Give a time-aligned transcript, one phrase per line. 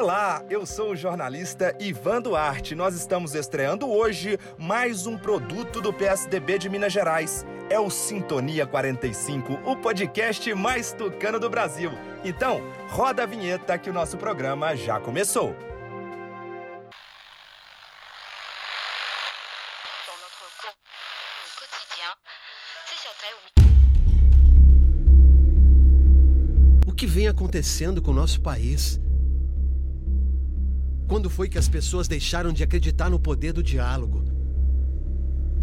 [0.00, 2.72] Olá, eu sou o jornalista Ivan Duarte.
[2.72, 7.44] Nós estamos estreando hoje mais um produto do PSDB de Minas Gerais.
[7.68, 11.90] É o Sintonia 45, o podcast mais tucano do Brasil.
[12.24, 15.52] Então, roda a vinheta que o nosso programa já começou.
[26.86, 29.00] O que vem acontecendo com o nosso país?
[31.08, 34.22] Quando foi que as pessoas deixaram de acreditar no poder do diálogo?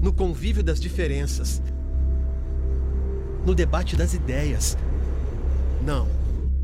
[0.02, 1.62] No convívio das diferenças?
[3.46, 4.76] No debate das ideias?
[5.84, 6.08] Não.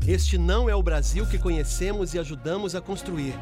[0.04, 3.38] Este não é o Brasil que conhecemos e ajudamos a construir.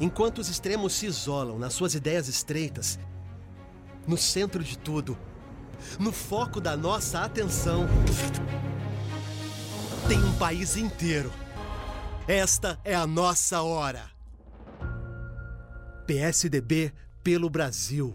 [0.00, 3.00] Enquanto os extremos se isolam nas suas ideias estreitas,
[4.06, 5.18] no centro de tudo,
[5.98, 7.88] no foco da nossa atenção,
[10.06, 11.32] tem um país inteiro.
[12.28, 14.11] Esta é a nossa hora.
[16.12, 16.92] PSDB
[17.24, 18.14] pelo Brasil.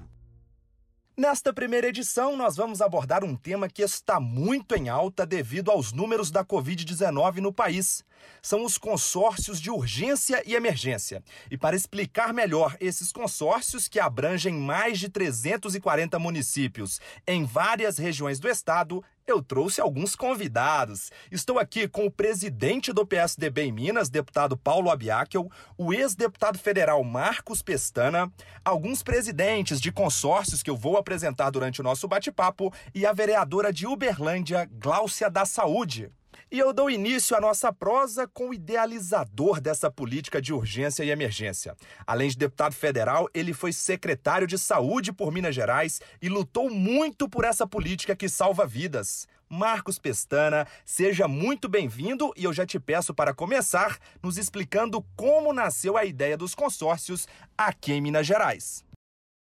[1.17, 5.91] Nesta primeira edição, nós vamos abordar um tema que está muito em alta devido aos
[5.91, 8.05] números da Covid-19 no país.
[8.39, 11.23] São os consórcios de urgência e emergência.
[11.49, 18.39] E para explicar melhor esses consórcios, que abrangem mais de 340 municípios em várias regiões
[18.39, 21.11] do estado, eu trouxe alguns convidados.
[21.29, 27.03] Estou aqui com o presidente do PSDB em Minas, deputado Paulo Abiakel, o ex-deputado federal
[27.03, 28.31] Marcos Pestana,
[28.63, 33.73] alguns presidentes de consórcios que eu vou apresentar durante o nosso bate-papo e a vereadora
[33.73, 36.09] de Uberlândia, Gláucia da Saúde.
[36.51, 41.09] E eu dou início à nossa prosa com o idealizador dessa política de urgência e
[41.09, 41.75] emergência.
[42.05, 47.27] Além de deputado federal, ele foi secretário de Saúde por Minas Gerais e lutou muito
[47.27, 49.27] por essa política que salva vidas.
[49.49, 55.53] Marcos Pestana, seja muito bem-vindo e eu já te peço para começar nos explicando como
[55.53, 58.85] nasceu a ideia dos consórcios aqui em Minas Gerais.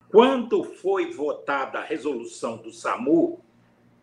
[0.09, 3.45] Quando foi votada a resolução do SAMU,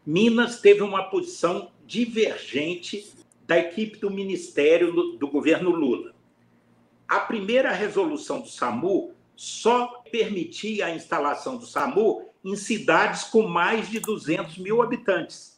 [0.06, 3.10] Minas teve uma posição divergente
[3.48, 6.14] da equipe do Ministério do governo Lula.
[7.08, 13.90] A primeira resolução do SAMU só permitia a instalação do SAMU em cidades com mais
[13.90, 15.58] de 200 mil habitantes.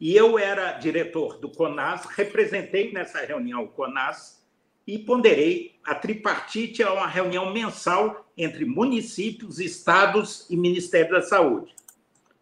[0.00, 4.44] E eu era diretor do CONAS, representei nessa reunião o CONAS
[4.86, 5.76] e ponderei.
[5.84, 11.78] A tripartite é uma reunião mensal entre municípios, estados e Ministério da Saúde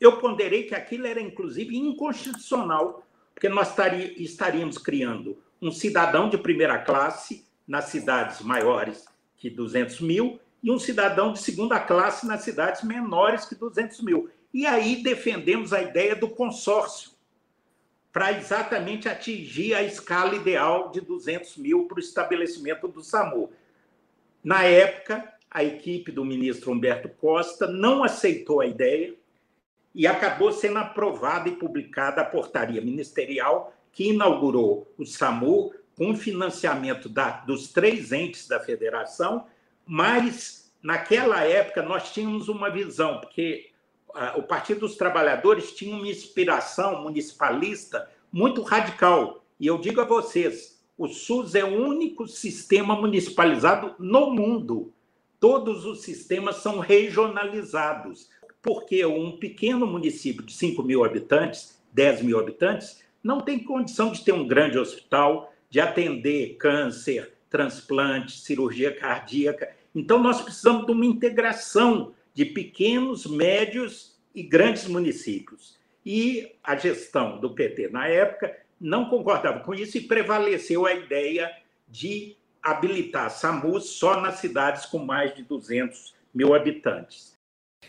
[0.01, 3.06] eu ponderei que aquilo era, inclusive, inconstitucional,
[3.37, 3.75] porque nós
[4.17, 9.05] estaríamos criando um cidadão de primeira classe nas cidades maiores
[9.37, 14.31] que 200 mil e um cidadão de segunda classe nas cidades menores que 200 mil.
[14.55, 17.11] E aí defendemos a ideia do consórcio,
[18.11, 23.53] para exatamente atingir a escala ideal de 200 mil para o estabelecimento do SAMU.
[24.43, 29.15] Na época, a equipe do ministro Humberto Costa não aceitou a ideia,
[29.97, 37.09] e acabou sendo aprovada e publicada a portaria ministerial que inaugurou o SAMU com financiamento
[37.09, 39.47] da, dos três entes da federação,
[39.87, 43.71] mas naquela época nós tínhamos uma visão, porque
[44.37, 49.43] o Partido dos Trabalhadores tinha uma inspiração municipalista muito radical.
[49.59, 54.93] E eu digo a vocês, o SUS é o único sistema municipalizado no mundo.
[55.41, 58.29] Todos os sistemas são regionalizados
[58.67, 64.25] porque um pequeno município de 5 mil habitantes, 10 mil habitantes, não tem condição de
[64.25, 69.73] ter um grande hospital, de atender câncer, transplante, cirurgia cardíaca.
[69.95, 75.79] Então, nós precisamos de uma integração de pequenos, médios e grandes municípios.
[76.05, 81.57] E a gestão do PT, na época, não concordava com isso e prevaleceu a ideia
[81.87, 87.36] de habilitar SAMU só nas cidades com mais de 200 mil habitantes.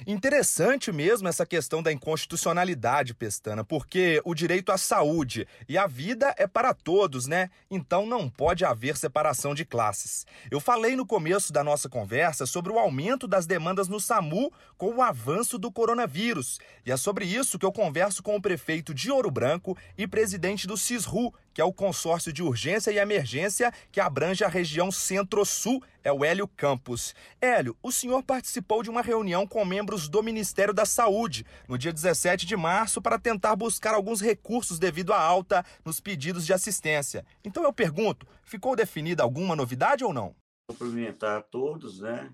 [0.06, 6.36] Interessante mesmo essa questão da inconstitucionalidade, Pestana, porque o direito à saúde e à vida
[6.38, 7.50] é para todos, né?
[7.70, 10.26] Então não pode haver separação de classes.
[10.52, 14.96] Eu falei no começo da nossa conversa sobre o aumento das demandas no SAMU com
[14.96, 16.60] o avanço do coronavírus.
[16.86, 20.68] E é sobre isso que eu converso com o prefeito de Ouro Branco e presidente
[20.68, 25.84] do CISRU, que é o consórcio de urgência e emergência que abrange a região centro-sul,
[26.04, 27.16] é o Hélio Campos.
[27.42, 31.92] Hélio, o senhor participou de uma reunião com membros do Ministério da Saúde no dia
[31.92, 37.26] 17 de março para tentar buscar alguns recursos devido à alta nos pedidos de assistência.
[37.44, 40.36] Então eu pergunto, ficou definida alguma novidade ou não?
[40.68, 42.32] Cumprimentar a todos, né?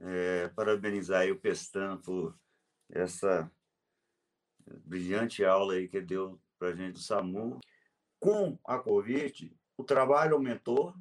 [0.00, 2.38] É, parabenizar o Pestan por
[2.90, 3.50] essa
[4.84, 7.58] brilhante aula aí que deu para gente do SAMU
[8.18, 10.94] com a Covid, o trabalho aumentou,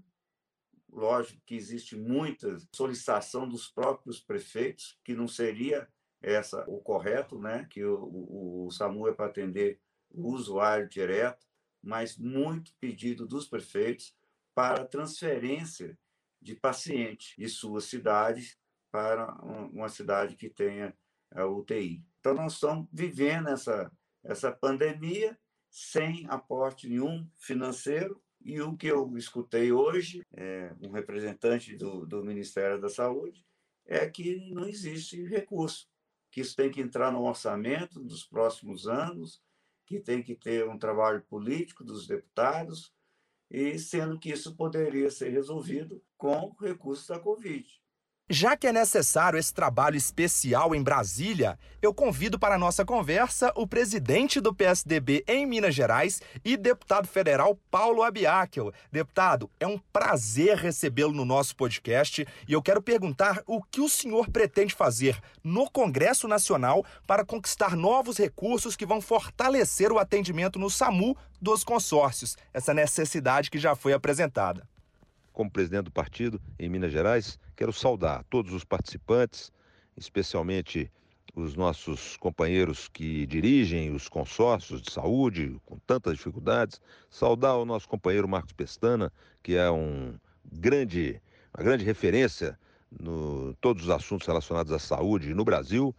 [0.92, 5.88] lógico que existe muita solicitação dos próprios prefeitos, que não seria
[6.22, 7.68] essa o correto, né?
[7.70, 9.80] Que o, o, o SAMU é para atender
[10.10, 11.46] o usuário direto,
[11.84, 14.16] mas muito pedido dos prefeitos
[14.54, 15.98] para transferência
[16.42, 18.58] de paciente de suas cidades
[18.92, 20.96] para uma cidade que tenha
[21.32, 22.04] a UTI.
[22.20, 23.92] Então, nós estamos vivendo essa,
[24.24, 25.38] essa pandemia
[25.76, 32.24] sem aporte nenhum financeiro, e o que eu escutei hoje, é, um representante do, do
[32.24, 33.46] Ministério da Saúde,
[33.86, 35.90] é que não existe recurso,
[36.32, 39.42] que isso tem que entrar no orçamento dos próximos anos,
[39.86, 42.94] que tem que ter um trabalho político dos deputados,
[43.52, 47.68] e sendo que isso poderia ser resolvido com recursos da Covid.
[48.28, 53.54] Já que é necessário esse trabalho especial em Brasília, eu convido para a nossa conversa
[53.56, 58.74] o presidente do PSDB em Minas Gerais e deputado federal Paulo Abiakel.
[58.92, 63.88] Deputado, é um prazer recebê-lo no nosso podcast e eu quero perguntar o que o
[63.88, 70.58] senhor pretende fazer no Congresso Nacional para conquistar novos recursos que vão fortalecer o atendimento
[70.58, 74.68] no SAMU dos consórcios, essa necessidade que já foi apresentada
[75.36, 79.52] como presidente do partido em Minas Gerais, quero saudar todos os participantes,
[79.98, 80.92] especialmente
[81.36, 86.80] os nossos companheiros que dirigem os consórcios de saúde com tantas dificuldades,
[87.10, 89.12] saudar o nosso companheiro Marcos Pestana,
[89.44, 90.18] que é um
[90.54, 91.22] grande,
[91.54, 92.58] uma grande referência
[92.98, 95.94] no todos os assuntos relacionados à saúde no Brasil,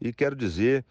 [0.00, 0.84] e quero dizer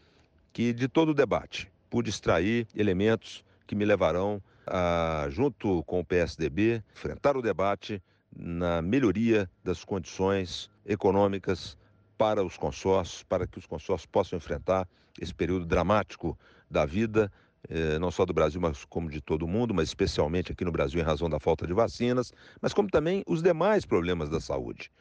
[0.51, 6.05] que de todo o debate pude extrair elementos que me levarão a, junto com o
[6.05, 8.01] PSDB, enfrentar o debate
[8.35, 11.77] na melhoria das condições econômicas
[12.17, 14.87] para os consórcios, para que os consórcios possam enfrentar
[15.19, 16.37] esse período dramático
[16.69, 17.31] da vida,
[17.69, 20.71] eh, não só do Brasil, mas como de todo o mundo, mas especialmente aqui no
[20.71, 24.91] Brasil em razão da falta de vacinas, mas como também os demais problemas da saúde.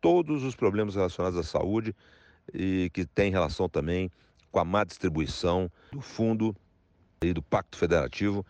[0.00, 1.94] Todos os problemas relacionados à saúde
[2.52, 4.10] e que têm relação também
[4.50, 6.54] com a má distribuição do fundo
[7.22, 8.44] e do Pacto Federativo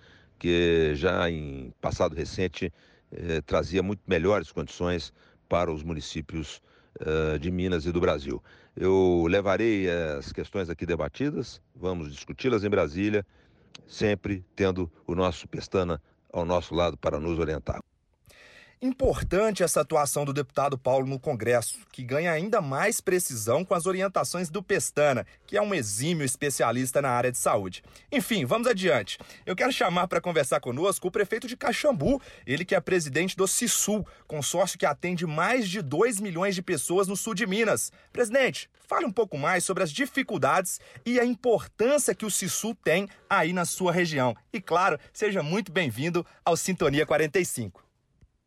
[0.44, 2.70] que já em passado recente
[3.14, 5.12] eh, trazia muito melhores condições
[5.48, 6.60] para os municípios
[7.00, 8.42] eh, de Minas e do Brasil.
[8.76, 13.24] Eu levarei as questões aqui debatidas, vamos discuti-las em Brasília,
[13.86, 16.02] sempre tendo o nosso Pestana
[16.32, 17.80] ao nosso lado para nos orientar.
[18.82, 23.86] Importante essa atuação do deputado Paulo no Congresso, que ganha ainda mais precisão com as
[23.86, 27.82] orientações do Pestana, que é um exímio especialista na área de saúde.
[28.12, 29.18] Enfim, vamos adiante.
[29.46, 33.48] Eu quero chamar para conversar conosco o prefeito de Caxambu, ele que é presidente do
[33.48, 37.90] CISUL, consórcio que atende mais de 2 milhões de pessoas no sul de Minas.
[38.12, 43.08] Presidente, fale um pouco mais sobre as dificuldades e a importância que o CISUL tem
[43.30, 44.36] aí na sua região.
[44.52, 47.84] E claro, seja muito bem-vindo ao Sintonia 45.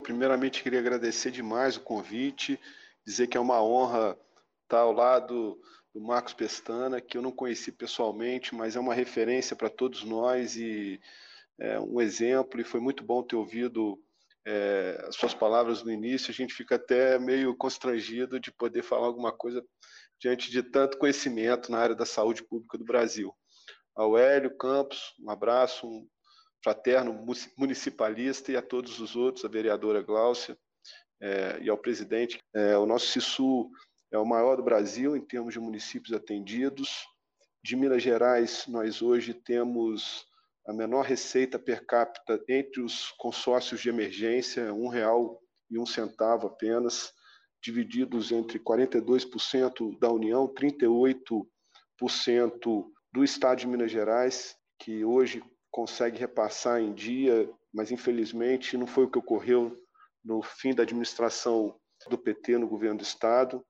[0.04, 2.60] Primeiramente, queria agradecer demais o convite,
[3.06, 4.18] dizer que é uma honra
[4.64, 5.60] estar ao lado
[5.94, 10.56] do Marcos Pestana, que eu não conheci pessoalmente, mas é uma referência para todos nós
[10.56, 11.00] e
[11.60, 14.00] é um exemplo, e foi muito bom ter ouvido
[14.46, 16.32] é, as suas palavras no início.
[16.32, 19.64] A gente fica até meio constrangido de poder falar alguma coisa
[20.20, 23.34] diante de tanto conhecimento na área da saúde pública do Brasil.
[23.96, 26.08] Ao Hélio Campos, um abraço, um
[26.64, 27.26] fraterno
[27.58, 30.58] municipalista e a todos os outros, a vereadora Gláucia
[31.22, 32.40] é, e ao presidente.
[32.54, 33.70] É, o nosso CISU
[34.12, 37.06] é o maior do Brasil em termos de municípios atendidos.
[37.64, 40.26] De Minas Gerais, nós hoje temos
[40.66, 46.48] a menor receita per capita entre os consórcios de emergência, um real e um centavo
[46.48, 47.12] apenas,
[47.62, 51.46] divididos entre 42% da União, 38%
[53.14, 55.44] do Estado de Minas Gerais, que hoje
[55.78, 59.78] consegue repassar em dia, mas infelizmente não foi o que ocorreu
[60.26, 61.80] no fim da administração
[62.10, 63.64] do PT no governo do Estado.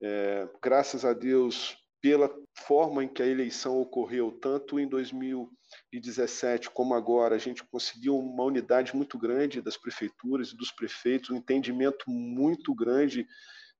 [0.00, 6.94] É, graças a Deus, pela forma em que a eleição ocorreu, tanto em 2017 como
[6.94, 12.08] agora, a gente conseguiu uma unidade muito grande das prefeituras e dos prefeitos, um entendimento
[12.08, 13.26] muito grande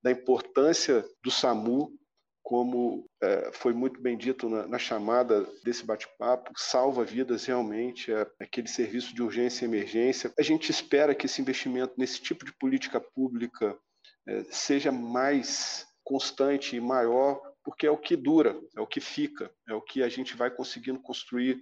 [0.02, 1.96] da importância do SAMU
[2.42, 8.26] como é, foi muito bem dito na, na chamada desse bate-papo, salva vidas realmente, é,
[8.40, 10.32] aquele serviço de urgência e emergência.
[10.38, 13.78] A gente espera que esse investimento nesse tipo de política pública
[14.26, 19.50] é, seja mais constante e maior, porque é o que dura, é o que fica,
[19.68, 21.60] é o que a gente vai conseguindo construir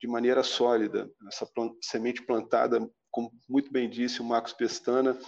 [0.00, 1.10] de maneira sólida.
[1.28, 1.46] Essa
[1.82, 5.18] semente plantada, como muito bem disse o Marcos Pestana,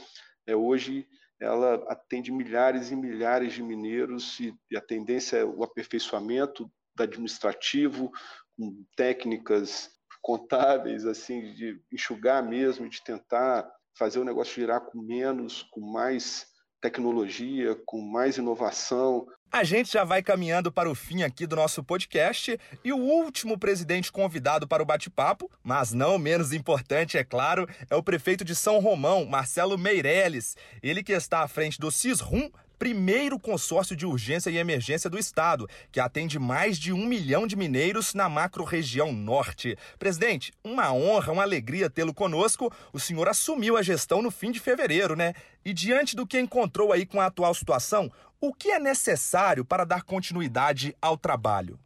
[0.46, 1.06] é hoje
[1.40, 8.10] ela atende milhares e milhares de mineiros e, a tendência é o aperfeiçoamento administrativo,
[8.56, 9.90] com técnicas
[10.22, 16.46] contábeis, assim, de enxugar mesmo, de tentar fazer o negócio girar com menos, com mais
[16.80, 19.26] tecnologia, com mais inovação.
[19.54, 23.56] A gente já vai caminhando para o fim aqui do nosso podcast e o último
[23.56, 28.52] presidente convidado para o bate-papo, mas não menos importante, é claro, é o prefeito de
[28.52, 30.56] São Romão, Marcelo Meirelles.
[30.82, 35.68] Ele que está à frente do CISRUM, primeiro consórcio de urgência e emergência do Estado,
[35.92, 39.78] que atende mais de um milhão de mineiros na macro-região norte.
[40.00, 42.72] Presidente, uma honra, uma alegria tê-lo conosco.
[42.92, 45.32] O senhor assumiu a gestão no fim de fevereiro, né?
[45.64, 48.10] E diante do que encontrou aí com a atual situação,
[48.46, 51.78] o que é necessário para dar continuidade ao trabalho?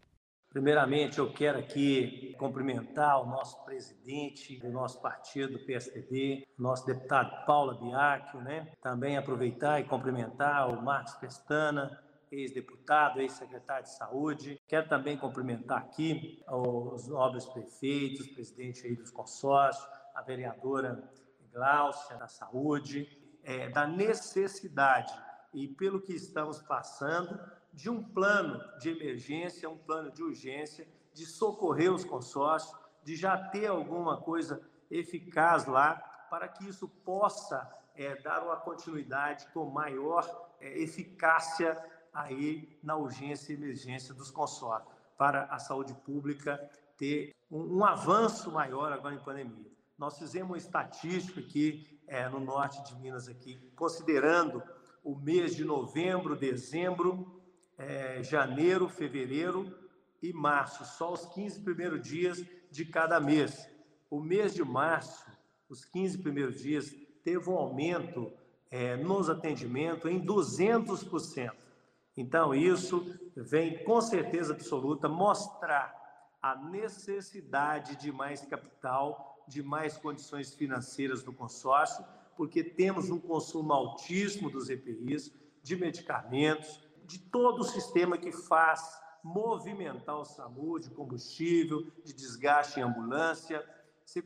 [0.50, 7.78] Primeiramente, eu quero aqui cumprimentar o nosso presidente do nosso partido, PSDB, nosso deputado Paula
[7.78, 8.72] Biacchio, né?
[8.82, 14.60] Também aproveitar e cumprimentar o Marcos Pestana, ex-deputado, ex-secretário de Saúde.
[14.66, 21.08] Quero também cumprimentar aqui os nobres prefeitos, presidente aí dos consórcios, a vereadora
[21.52, 23.06] Gláucia da Saúde,
[23.44, 25.12] é, da necessidade
[25.52, 27.38] e pelo que estamos passando
[27.72, 33.36] de um plano de emergência, um plano de urgência, de socorrer os consórcios, de já
[33.36, 35.96] ter alguma coisa eficaz lá,
[36.30, 41.78] para que isso possa é, dar uma continuidade com maior é, eficácia
[42.12, 46.58] aí na urgência e emergência dos consórcios, para a saúde pública
[46.96, 49.70] ter um, um avanço maior agora em pandemia.
[49.96, 54.62] Nós fizemos uma estatística aqui é, no norte de Minas, aqui, considerando
[55.08, 57.40] o mês de novembro, dezembro,
[57.78, 59.74] é, janeiro, fevereiro
[60.22, 63.70] e março, só os 15 primeiros dias de cada mês.
[64.10, 65.24] O mês de março,
[65.66, 68.30] os 15 primeiros dias, teve um aumento
[68.70, 71.54] é, nos atendimentos em 200%.
[72.14, 75.90] Então, isso vem com certeza absoluta mostrar
[76.42, 82.04] a necessidade de mais capital, de mais condições financeiras do consórcio,
[82.38, 88.96] porque temos um consumo altíssimo dos EPIs, de medicamentos, de todo o sistema que faz
[89.24, 93.68] movimentar o SAMU, de combustível, de desgaste em ambulância.
[94.04, 94.22] Se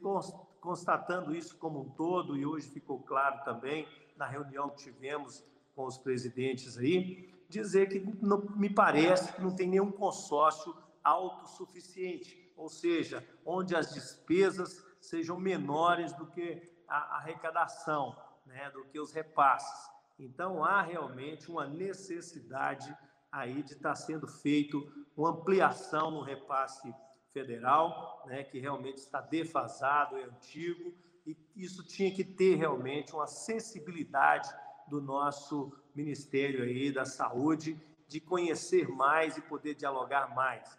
[0.61, 5.43] constatando isso como um todo, e hoje ficou claro também na reunião que tivemos
[5.75, 12.53] com os presidentes aí, dizer que não, me parece que não tem nenhum consórcio autossuficiente,
[12.59, 19.13] ou seja, onde as despesas sejam menores do que a arrecadação, né, do que os
[19.13, 19.91] repasses.
[20.19, 22.97] Então, há realmente uma necessidade
[23.31, 26.95] aí de estar tá sendo feito uma ampliação no repasse
[27.33, 30.95] federal, né, que realmente está defasado, é antigo,
[31.27, 34.49] e isso tinha que ter realmente uma sensibilidade
[34.89, 40.79] do nosso Ministério aí da Saúde de conhecer mais e poder dialogar mais.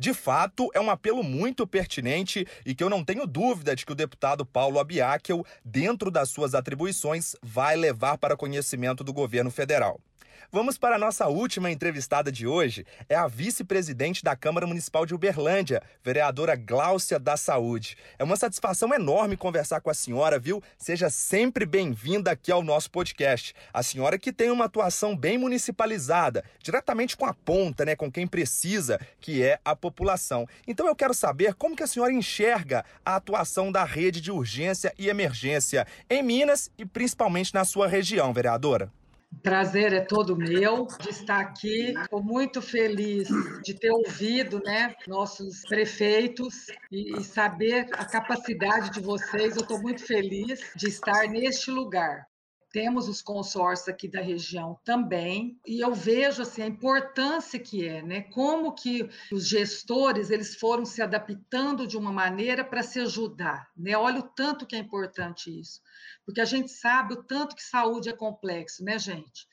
[0.00, 3.92] De fato, é um apelo muito pertinente e que eu não tenho dúvida de que
[3.92, 10.00] o deputado Paulo Abiakel, dentro das suas atribuições, vai levar para conhecimento do governo federal.
[10.52, 12.84] Vamos para a nossa última entrevistada de hoje.
[13.08, 17.96] É a vice-presidente da Câmara Municipal de Uberlândia, vereadora Gláucia da Saúde.
[18.18, 20.60] É uma satisfação enorme conversar com a senhora, viu?
[20.76, 23.54] Seja sempre bem-vinda aqui ao nosso podcast.
[23.72, 28.26] A senhora que tem uma atuação bem municipalizada, diretamente com a ponta, né, com quem
[28.26, 30.48] precisa, que é a população.
[30.66, 34.92] Então eu quero saber como que a senhora enxerga a atuação da rede de urgência
[34.98, 38.90] e emergência em Minas e principalmente na sua região, vereadora.
[39.42, 41.94] Prazer é todo meu de estar aqui.
[41.98, 43.28] Estou muito feliz
[43.62, 49.56] de ter ouvido né, nossos prefeitos e, e saber a capacidade de vocês.
[49.56, 52.29] Eu estou muito feliz de estar neste lugar
[52.72, 58.02] temos os consórcios aqui da região também, e eu vejo assim a importância que é,
[58.02, 58.22] né?
[58.22, 63.96] Como que os gestores eles foram se adaptando de uma maneira para se ajudar, né?
[63.96, 65.80] Olha o tanto que é importante isso,
[66.24, 69.48] porque a gente sabe o tanto que saúde é complexo, né, gente?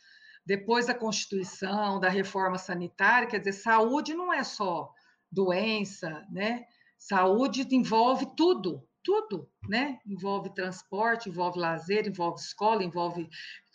[0.45, 4.93] Depois da Constituição, da reforma sanitária, quer dizer, saúde não é só
[5.31, 6.65] doença, né?
[6.97, 9.99] Saúde envolve tudo, tudo, né?
[10.05, 13.29] Envolve transporte, envolve lazer, envolve escola, envolve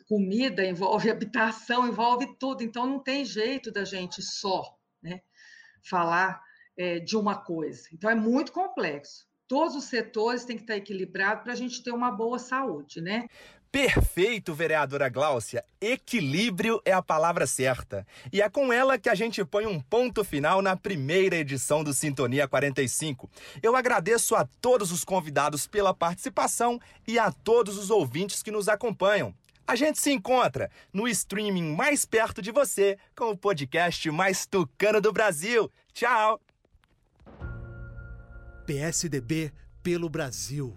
[0.06, 2.62] comida, envolve habitação, envolve tudo.
[2.62, 5.22] Então não tem jeito da gente só, né?
[5.82, 6.38] Falar
[6.76, 7.88] é, de uma coisa.
[7.94, 9.26] Então é muito complexo.
[9.48, 13.26] Todos os setores têm que estar equilibrados para a gente ter uma boa saúde, né?
[13.72, 15.64] Perfeito, vereadora Gláucia.
[15.80, 18.06] Equilíbrio é a palavra certa.
[18.30, 21.94] E é com ela que a gente põe um ponto final na primeira edição do
[21.94, 23.30] Sintonia 45.
[23.62, 28.68] Eu agradeço a todos os convidados pela participação e a todos os ouvintes que nos
[28.68, 29.34] acompanham.
[29.66, 35.00] A gente se encontra no streaming mais perto de você com o podcast mais tucano
[35.00, 35.72] do Brasil.
[35.94, 36.38] Tchau!
[38.66, 39.50] PSDB
[39.82, 40.76] pelo Brasil.